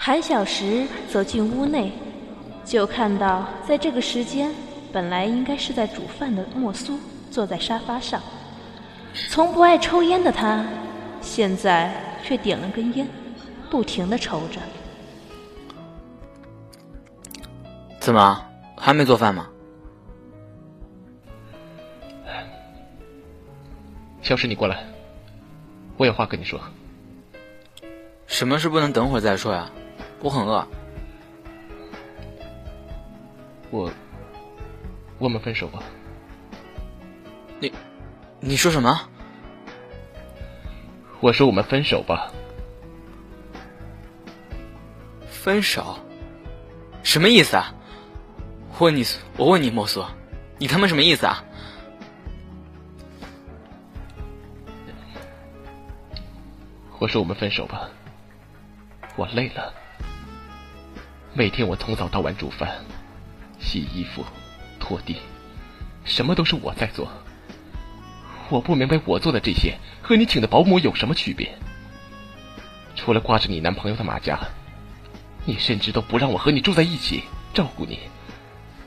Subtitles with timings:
[0.00, 1.92] 韩小石走进屋内，
[2.64, 4.54] 就看到在这个时间，
[4.92, 6.98] 本来应该是在煮饭的莫苏
[7.32, 8.22] 坐在沙发上。
[9.28, 10.64] 从不爱抽烟的他，
[11.20, 11.92] 现在
[12.22, 13.06] 却点了根烟，
[13.68, 14.60] 不停的抽着。
[17.98, 18.40] 怎么
[18.76, 19.48] 还没做饭吗？
[24.22, 24.84] 小石，你过来，
[25.96, 26.58] 我有话跟你说。
[28.28, 29.68] 什么事不能等会儿再说呀？
[30.20, 30.66] 我很饿。
[33.70, 33.90] 我，
[35.18, 35.82] 我们分手吧。
[37.60, 37.72] 你，
[38.40, 39.00] 你说什么？
[41.20, 42.32] 我说我们分手吧。
[45.30, 45.98] 分手？
[47.02, 47.74] 什么意思啊？
[48.78, 49.04] 我问你，
[49.36, 50.04] 我问你，莫苏，
[50.58, 51.44] 你他妈什么意思啊？
[56.98, 57.88] 我说我们分手吧。
[59.16, 59.74] 我累了，
[61.38, 62.68] 每天我从早到晚煮饭、
[63.60, 64.24] 洗衣服、
[64.80, 65.18] 拖地，
[66.04, 67.08] 什么都是我在做。
[68.48, 71.56] 我不明白我做的这些和你请的保姆有什么区别？
[72.96, 74.36] 除了挂着你男朋友的马甲，
[75.44, 77.22] 你甚至都不让我和你住在一起，
[77.54, 78.00] 照顾你。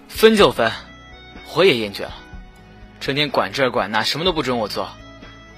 [0.09, 0.69] 分就分，
[1.55, 2.13] 我也厌倦了，
[2.99, 4.89] 成天管这管那，什么都不准我做。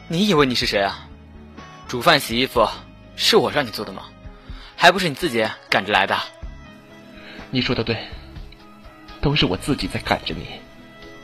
[0.08, 1.08] 你以为你是谁啊？
[1.88, 2.70] 煮饭洗衣服
[3.16, 4.04] 是我让你做的吗？
[4.76, 6.16] 还不是你自己赶着来的。
[7.54, 7.96] 你说的对，
[9.22, 10.60] 都是我自己在赶着你，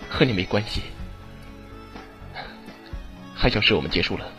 [0.07, 0.83] 和你没关系。
[3.33, 4.31] 还小事我们结束了，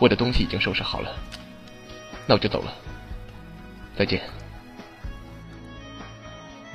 [0.00, 1.14] 我的东西已经收拾好了，
[2.26, 2.74] 那我就走了。
[3.96, 4.20] 再见。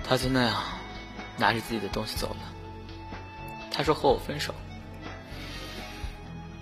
[0.06, 0.64] 他就那样
[1.38, 2.38] 拿着自己的东西走了。
[3.70, 4.56] 他说和我分手，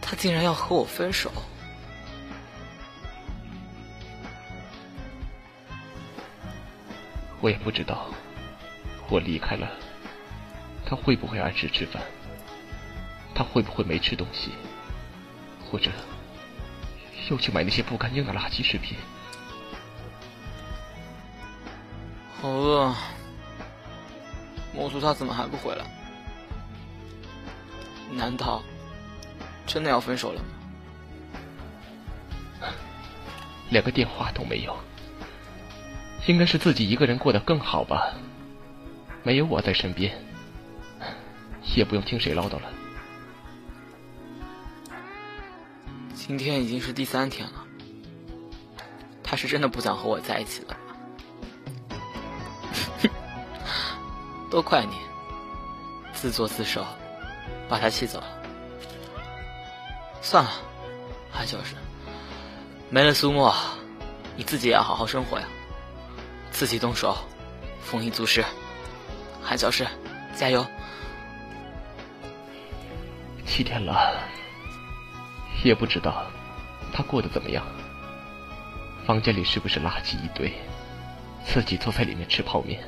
[0.02, 1.32] 他竟然要和我分手。
[7.42, 8.08] 我也不知道，
[9.10, 9.70] 我离开了，
[10.86, 12.04] 他会不会按时吃饭？
[13.34, 14.52] 他会不会没吃东西？
[15.72, 15.90] 或者
[17.30, 18.98] 又去买那些不干净的垃圾食品？
[22.42, 22.94] 好饿，
[24.74, 25.86] 莫苏他怎么还不回来？
[28.12, 28.62] 难道
[29.66, 30.48] 真的要分手了吗？
[33.70, 34.78] 连个电话都没有。
[36.30, 38.14] 应该是自己一个人过得更好吧，
[39.24, 40.16] 没有我在身边，
[41.76, 42.72] 也不用听谁唠叨了。
[46.14, 47.66] 今天已经是第三天了，
[49.24, 50.78] 他是真的不想和我在一起了
[53.02, 53.10] 哼，
[54.52, 54.94] 都怪你，
[56.14, 56.86] 自作自受，
[57.68, 58.28] 把他气走了。
[60.22, 60.52] 算了，
[61.32, 61.74] 还就是
[62.92, 63.52] 没了苏沫，
[64.38, 65.48] 你自己也要好好生活呀。
[66.60, 67.16] 自己动手，
[67.82, 68.44] 丰衣足食。
[69.42, 69.88] 韩小师，
[70.36, 70.66] 加油！
[73.46, 74.14] 七天了，
[75.64, 76.26] 也不知道
[76.92, 77.66] 他过得怎么样。
[79.06, 80.52] 房间里是不是垃圾一堆？
[81.46, 82.84] 自己坐在里面吃泡面。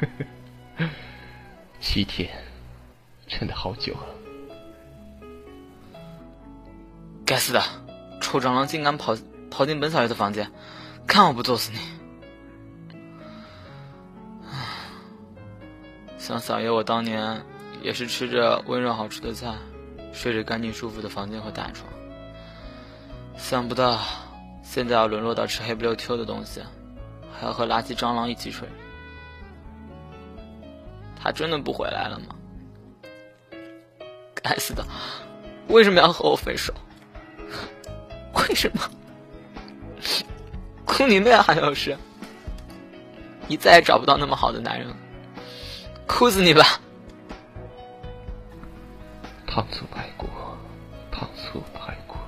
[1.78, 2.30] 七天，
[3.26, 4.08] 真的好久啊！
[7.26, 7.62] 该死的，
[8.18, 9.14] 臭蟑螂竟敢跑
[9.50, 10.50] 跑进本小爷的房间！
[11.06, 11.78] 看我不揍死你！
[16.16, 17.44] 想嫂爷，我当年
[17.82, 19.54] 也是吃着温热好吃的菜，
[20.12, 21.86] 睡着干净舒服的房间和大床。
[23.36, 24.00] 想不到
[24.62, 26.62] 现在要沦落到吃黑不溜秋的东西，
[27.32, 28.66] 还要和垃圾蟑螂一起睡。
[31.20, 32.34] 他真的不回来了吗？
[34.34, 34.84] 该死的，
[35.68, 36.72] 为什么要和我分手？
[38.34, 38.82] 为什么？
[40.92, 41.96] 哭你妹啊，韩老师！
[43.48, 44.96] 你再也找不到那么好的男人了，
[46.06, 46.62] 哭死你吧！
[49.46, 50.28] 糖醋排骨，
[51.10, 52.18] 糖醋排骨，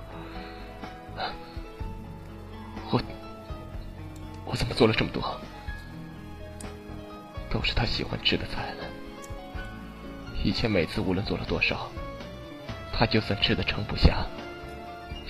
[2.90, 3.02] 我
[4.46, 5.22] 我怎么做了这么多？
[7.50, 8.84] 都是他喜欢吃的菜了。
[10.42, 11.90] 以前每次无论做了多少，
[12.94, 14.26] 他就算吃的撑不下，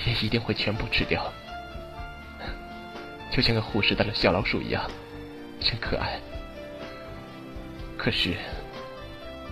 [0.07, 1.33] 也一定会全部吃掉。
[3.35, 4.89] 就像个护士的小老鼠一样，
[5.59, 6.21] 真可爱。
[7.99, 8.37] 可是，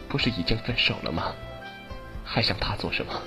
[0.09, 1.35] 不是已经分手了吗？
[2.25, 3.21] 还想他做什么？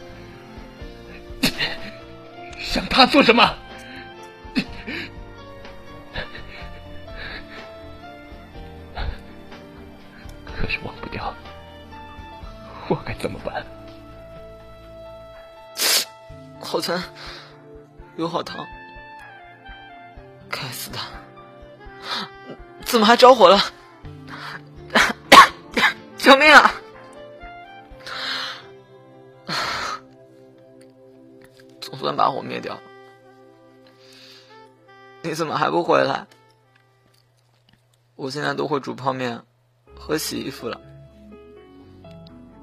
[2.57, 3.43] 想他做什么？
[10.55, 11.35] 可是忘不掉，
[12.87, 13.65] 我该怎么办？
[16.61, 17.03] 好疼，
[18.15, 18.65] 有好疼。
[22.95, 23.59] 怎么还着火了？
[26.17, 26.71] 救命啊！
[31.81, 32.79] 总算把火灭掉了。
[35.23, 36.25] 你怎么还不回来？
[38.15, 39.43] 我现在都会煮泡面
[39.93, 40.79] 和洗衣服了，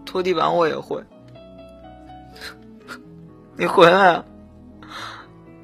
[0.07, 1.05] 拖地板我也会。
[3.59, 4.25] 你回来啊！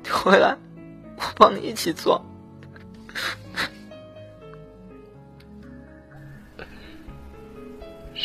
[0.02, 0.58] 你回来，
[1.16, 2.22] 我帮你一起做。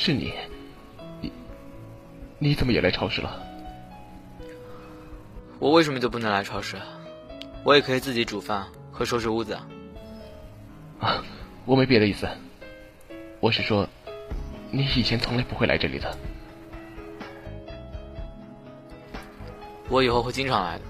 [0.06, 0.34] 是你，
[1.22, 1.32] 你
[2.38, 3.42] 你怎么也来超市了？
[5.60, 6.76] 我为什么就不能来超市？
[7.64, 9.58] 我也可以自己煮饭和收拾屋子。
[11.00, 11.24] 啊，
[11.64, 12.28] 我没别的意思，
[13.40, 13.88] 我是说，
[14.72, 16.18] 你以前从来不会来这里的。
[19.88, 20.84] 我以后会经常来的。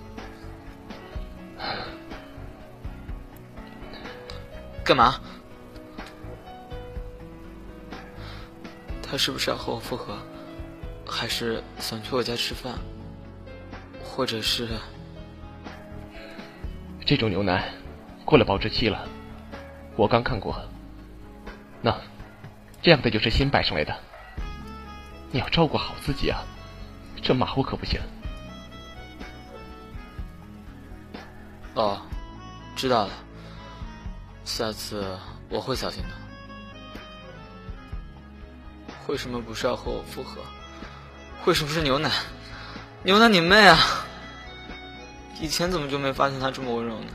[4.83, 5.21] 干嘛？
[9.13, 10.17] 他是不是要和我复合？
[11.05, 12.73] 还是想去我家吃饭？
[14.03, 14.67] 或者是……
[17.05, 17.63] 这种牛腩
[18.25, 19.07] 过了保质期了，
[19.95, 20.59] 我刚看过。
[21.79, 21.95] 那
[22.81, 23.95] 这样的就是新摆上来的。
[25.31, 26.43] 你要照顾好自己啊，
[27.21, 28.01] 这马虎可不行。
[31.75, 32.01] 哦，
[32.75, 33.13] 知道了。
[34.43, 35.15] 下次
[35.49, 36.22] 我会小心的。
[39.07, 40.41] 为什么不是要和我复合？
[41.45, 42.09] 为什么是牛奶？
[43.03, 43.77] 牛奶你妹啊！
[45.41, 47.07] 以前怎么就没发现他这么温柔呢？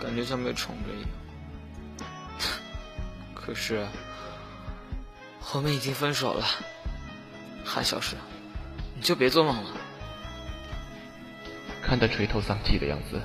[0.00, 1.08] 感觉像被宠着一样。
[3.34, 3.84] 可是
[5.52, 6.46] 我们已经分手了，
[7.64, 8.16] 韩小石，
[8.94, 9.70] 你就别做梦了。
[11.82, 13.20] 看他垂头丧气的样子，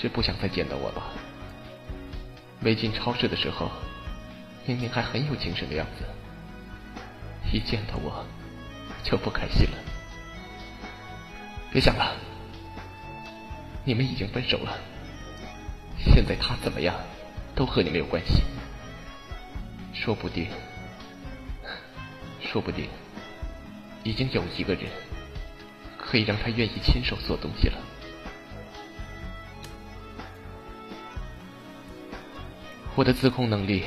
[0.00, 1.08] 是不想再见到我吧？
[2.60, 3.70] 没进超市的时候，
[4.66, 6.04] 明明还很有精神的样子，
[7.52, 8.24] 一见到我
[9.02, 9.76] 就不开心了。
[11.70, 12.16] 别想了，
[13.84, 14.78] 你们已经分手了，
[15.98, 16.94] 现在他怎么样，
[17.54, 18.42] 都和你没有关系。
[19.92, 20.48] 说不定，
[22.40, 22.88] 说不定，
[24.02, 24.84] 已经有一个人。
[26.06, 27.78] 可以让他愿意亲手做东西了。
[32.94, 33.84] 我的自控能力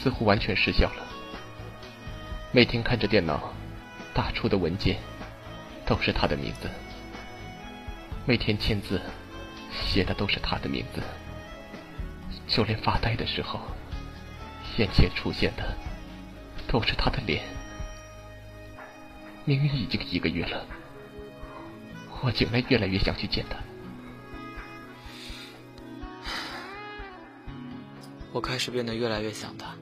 [0.00, 1.06] 似乎完全失效了。
[2.52, 3.52] 每天看着电脑
[4.14, 4.98] 打出的文件
[5.84, 6.68] 都是他的名字，
[8.24, 9.00] 每天签字
[9.70, 11.02] 写的都是他的名字，
[12.46, 13.60] 就连发呆的时候，
[14.76, 15.76] 眼前出现的
[16.66, 17.42] 都是他的脸。
[19.44, 20.66] 明明已经一个月了。
[22.20, 23.56] 我竟然越来越想去见他。
[28.32, 29.74] 我开始变得越来越想他。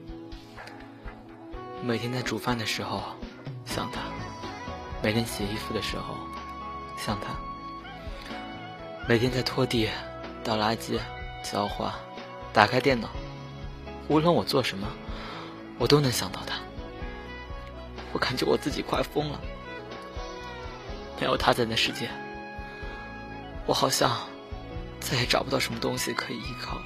[1.81, 3.03] 每天在煮饭的时候
[3.65, 4.01] 想他，
[5.01, 6.15] 每天洗衣服的时候
[6.97, 7.27] 想他，
[9.07, 9.89] 每天在拖地、
[10.43, 10.99] 倒垃圾、
[11.43, 11.93] 浇花、
[12.51, 13.09] 打开电脑，
[14.07, 14.87] 无论我做什么，
[15.77, 16.55] 我都能想到他。
[18.11, 19.39] 我感觉我自己快疯了。
[21.19, 22.09] 没有他在的世界。
[23.65, 24.17] 我好像
[24.99, 26.77] 再也找不到什么东西可以依靠，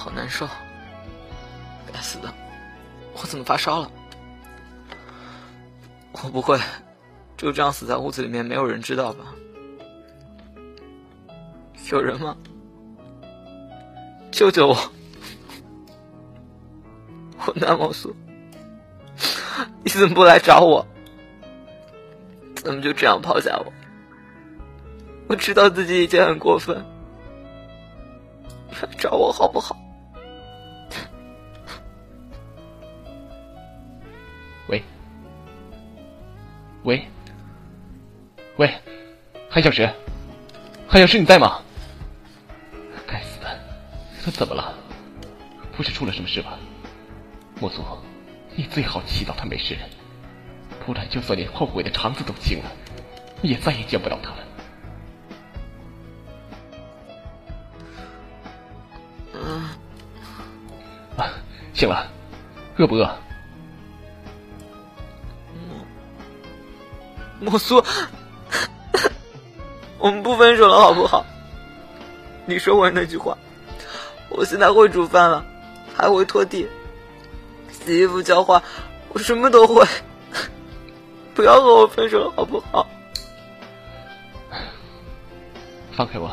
[0.00, 0.48] 好难受。
[1.92, 2.32] 该死的，
[3.12, 3.90] 我怎么发烧了？
[6.12, 6.58] 我不会
[7.36, 9.26] 就这样死在屋子里面，没有人知道吧？
[11.92, 12.34] 有人吗？
[14.30, 14.76] 救救我！
[17.44, 18.16] 我那么素，
[19.84, 20.86] 你怎么不来找我？
[22.54, 23.72] 怎么就这样抛下我？
[25.28, 26.82] 我知道自己已经很过分，
[28.80, 29.76] 来找我好不好？
[36.84, 37.06] 喂，
[38.56, 38.74] 喂，
[39.50, 39.88] 韩小石，
[40.88, 41.60] 韩小石，你在吗？
[43.06, 43.58] 该死的，
[44.24, 44.74] 他怎么了？
[45.76, 46.58] 不是出了什么事吧？
[47.60, 47.84] 莫苏，
[48.56, 49.76] 你最好祈祷他没事。
[50.86, 52.70] 不然，就算连后悔的肠子都青了，
[53.42, 54.36] 也再也见不到他了。
[61.74, 62.10] 醒了，
[62.76, 63.10] 饿不饿？
[67.40, 67.82] 莫苏，
[69.98, 71.24] 我们不分手了，好不好？
[72.46, 73.36] 你说我那句话，
[74.28, 75.44] 我现在会煮饭了，
[75.96, 76.68] 还会拖地、
[77.70, 78.62] 洗衣服、浇花，
[79.08, 79.86] 我什么都会。
[81.34, 82.86] 不要和我分手了，好不好？
[85.96, 86.30] 放开我！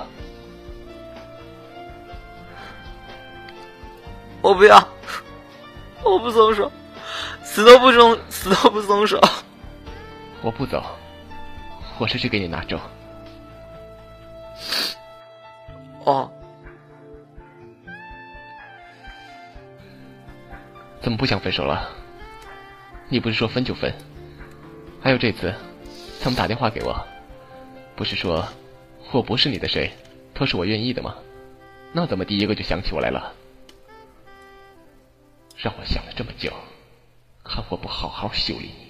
[4.41, 4.87] 我不要，
[6.03, 6.71] 我不松手，
[7.43, 9.21] 死都不松，死都不松手。
[10.41, 10.83] 我不走，
[11.97, 12.79] 我这去给你拿粥。
[16.05, 16.31] 哦，
[21.01, 21.89] 怎么不想分手了？
[23.09, 23.93] 你不是说分就分？
[25.01, 25.53] 还有这次，
[26.21, 26.95] 他们打电话给我，
[27.95, 28.47] 不是说
[29.11, 29.91] 我不是你的谁，
[30.33, 31.15] 都是我愿意的吗？
[31.93, 33.33] 那怎么第一个就想起我来了？
[35.55, 36.53] 让我想了这么久，
[37.43, 38.86] 看我不好好修理你！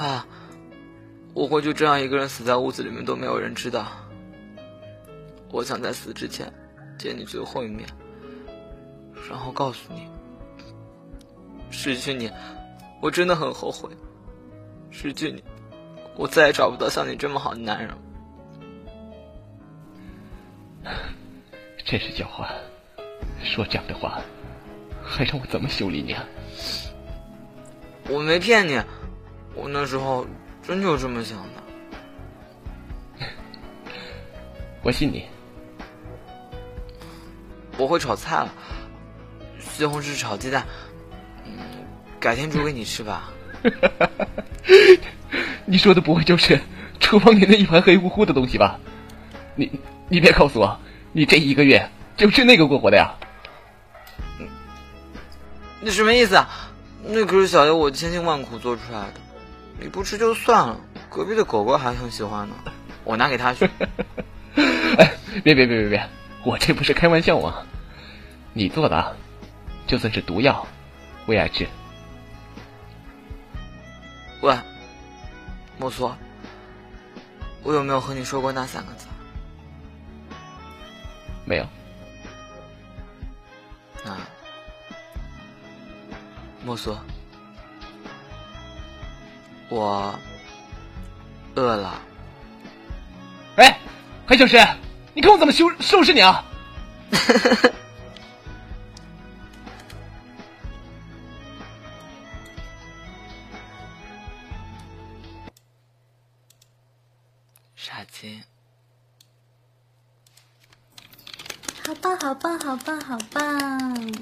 [0.00, 0.24] 怕
[1.34, 3.86] 我会就这样一个人死在屋子里面，都没有人知道。
[5.50, 6.50] 我想在死之前
[6.98, 7.86] 见你最后一面，
[9.28, 10.08] 然后告诉你，
[11.70, 12.30] 失去你，
[13.02, 13.90] 我真的很后悔。
[14.90, 15.44] 失去你，
[16.16, 17.98] 我再也找不到像你这么好的男人了。
[21.84, 22.48] 真是狡猾，
[23.42, 24.18] 说这样的话，
[25.04, 26.24] 还让我怎么修理你啊？
[28.08, 28.80] 我没骗你，
[29.54, 30.26] 我那时候
[30.62, 33.26] 真就这么想的。
[34.82, 35.26] 我信你。
[37.76, 38.52] 我会炒菜了，
[39.58, 40.66] 西红柿炒鸡蛋，
[41.46, 41.52] 嗯，
[42.18, 43.32] 改天煮给你吃吧。
[45.64, 46.60] 你说的不会就是
[46.98, 48.78] 厨房里那一盘黑乎乎的东西吧？
[49.54, 49.70] 你
[50.08, 50.78] 你别告诉我，
[51.12, 53.14] 你这一个月就吃那个过活的呀？
[55.80, 56.46] 你什么意思啊？
[57.02, 59.14] 那可是小爷我千辛万苦做出来的，
[59.80, 62.54] 你不吃就算了，隔壁的狗狗还很喜欢呢，
[63.02, 63.68] 我拿给他去。
[64.98, 66.08] 哎，别别别别别！
[66.44, 67.62] 我这不是开玩笑吗？
[68.52, 69.16] 你做的，
[69.86, 70.66] 就算是毒药，
[71.24, 71.66] 我也爱吃。
[74.42, 74.54] 喂，
[75.78, 76.12] 莫苏，
[77.62, 79.06] 我有没有和你说过那三个字？
[81.46, 81.66] 没有。
[84.04, 84.16] 那，
[86.64, 86.96] 莫苏，
[89.70, 90.18] 我
[91.54, 92.02] 饿了。
[93.56, 93.78] 哎，
[94.26, 94.58] 黑小狮，
[95.14, 96.44] 你看我怎么收收拾你啊！
[107.76, 108.42] 傻青，
[111.86, 114.12] 好棒，好棒，好棒，好棒！